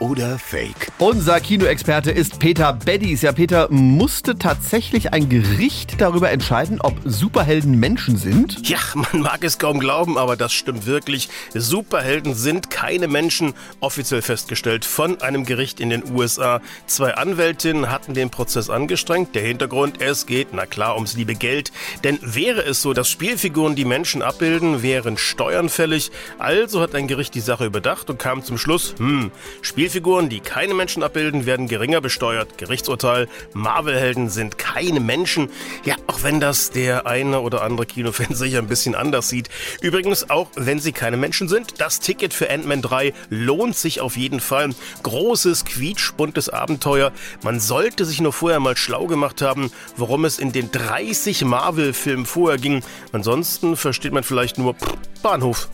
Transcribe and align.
oder 0.00 0.38
Fake? 0.38 0.90
Unser 0.98 1.40
Kinoexperte 1.40 2.10
ist 2.10 2.38
Peter 2.38 2.72
Beddies. 2.72 3.22
Ja, 3.22 3.32
Peter, 3.32 3.70
musste 3.70 4.36
tatsächlich 4.38 5.12
ein 5.12 5.28
Gericht 5.28 6.00
darüber 6.00 6.30
entscheiden, 6.30 6.80
ob 6.80 6.98
Superhelden 7.04 7.78
Menschen 7.78 8.16
sind? 8.16 8.68
Ja, 8.68 8.78
man 8.94 9.22
mag 9.22 9.44
es 9.44 9.58
kaum 9.58 9.78
glauben, 9.78 10.18
aber 10.18 10.36
das 10.36 10.52
stimmt 10.52 10.86
wirklich. 10.86 11.28
Superhelden 11.54 12.34
sind 12.34 12.70
keine 12.70 13.08
Menschen, 13.08 13.52
offiziell 13.80 14.22
festgestellt 14.22 14.84
von 14.84 15.20
einem 15.20 15.44
Gericht 15.44 15.80
in 15.80 15.90
den 15.90 16.10
USA. 16.12 16.60
Zwei 16.86 17.14
Anwältinnen 17.14 17.90
hatten 17.90 18.14
den 18.14 18.30
Prozess 18.30 18.70
angestrengt. 18.70 19.34
Der 19.34 19.42
Hintergrund, 19.42 20.00
es 20.00 20.26
geht, 20.26 20.48
na 20.52 20.66
klar, 20.66 20.94
ums 20.96 21.14
liebe 21.14 21.34
Geld. 21.34 21.72
Denn 22.04 22.18
wäre 22.22 22.62
es 22.62 22.82
so, 22.82 22.94
dass 22.94 23.08
Spielfiguren 23.08 23.76
die 23.76 23.84
Menschen 23.84 24.22
abbilden, 24.22 24.82
wären 24.82 25.18
Steuern 25.18 25.68
fällig. 25.68 26.10
Also 26.38 26.80
hat 26.80 26.94
ein 26.94 27.06
Gericht 27.06 27.34
die 27.34 27.40
Sache 27.40 27.66
überdacht 27.66 28.08
und 28.08 28.18
kam 28.18 28.42
zum 28.42 28.56
Schluss, 28.56 28.94
hm, 28.98 29.30
Spielfiguren 29.60 29.89
Spielfiguren, 29.90 30.28
die 30.28 30.38
keine 30.38 30.72
Menschen 30.72 31.02
abbilden, 31.02 31.46
werden 31.46 31.66
geringer 31.66 32.00
besteuert. 32.00 32.58
Gerichtsurteil, 32.58 33.26
Marvel-Helden 33.54 34.30
sind 34.30 34.56
keine 34.56 35.00
Menschen. 35.00 35.50
Ja, 35.84 35.96
auch 36.06 36.22
wenn 36.22 36.38
das 36.38 36.70
der 36.70 37.08
eine 37.08 37.40
oder 37.40 37.62
andere 37.62 37.86
Kinofan 37.86 38.28
sicher 38.36 38.58
ein 38.58 38.68
bisschen 38.68 38.94
anders 38.94 39.28
sieht. 39.28 39.48
Übrigens, 39.80 40.30
auch 40.30 40.46
wenn 40.54 40.78
sie 40.78 40.92
keine 40.92 41.16
Menschen 41.16 41.48
sind, 41.48 41.80
das 41.80 41.98
Ticket 41.98 42.32
für 42.32 42.48
Ant-Man 42.48 42.82
3 42.82 43.12
lohnt 43.30 43.74
sich 43.74 44.00
auf 44.00 44.16
jeden 44.16 44.38
Fall. 44.38 44.70
Großes, 45.02 45.64
quietschbuntes 45.64 46.50
Abenteuer. 46.50 47.10
Man 47.42 47.58
sollte 47.58 48.04
sich 48.04 48.20
nur 48.20 48.32
vorher 48.32 48.60
mal 48.60 48.76
schlau 48.76 49.08
gemacht 49.08 49.42
haben, 49.42 49.72
worum 49.96 50.24
es 50.24 50.38
in 50.38 50.52
den 50.52 50.70
30 50.70 51.44
Marvel-Filmen 51.44 52.26
vorher 52.26 52.60
ging. 52.60 52.84
Ansonsten 53.10 53.76
versteht 53.76 54.12
man 54.12 54.22
vielleicht 54.22 54.56
nur 54.56 54.76
Bahnhof. 55.20 55.68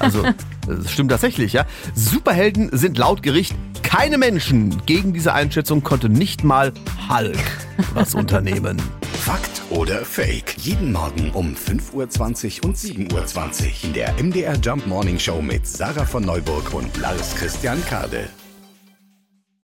Also, 0.00 0.24
das 0.66 0.90
stimmt 0.90 1.10
tatsächlich, 1.10 1.52
ja. 1.52 1.66
Superhelden 1.94 2.70
sind 2.76 2.98
laut 2.98 3.22
Gericht 3.22 3.54
keine 3.82 4.18
Menschen. 4.18 4.82
Gegen 4.86 5.12
diese 5.12 5.34
Einschätzung 5.34 5.82
konnte 5.84 6.08
nicht 6.08 6.42
mal 6.42 6.72
Hulk 7.08 7.38
was 7.94 8.14
unternehmen. 8.16 8.82
Fakt 9.12 9.62
oder 9.70 10.04
Fake? 10.04 10.56
Jeden 10.58 10.92
Morgen 10.92 11.30
um 11.30 11.54
5.20 11.54 12.58
Uhr 12.58 12.68
und 12.68 12.76
7.20 12.76 13.12
Uhr 13.12 13.84
in 13.84 13.92
der 13.92 14.12
MDR 14.22 14.56
Jump 14.56 14.86
Morning 14.86 15.18
Show 15.18 15.40
mit 15.40 15.66
Sarah 15.66 16.04
von 16.04 16.24
Neuburg 16.24 16.74
und 16.74 16.96
Lars 16.98 17.34
Christian 17.36 17.82
Kade. 17.86 18.28